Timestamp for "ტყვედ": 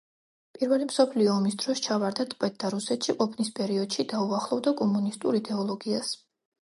2.31-2.57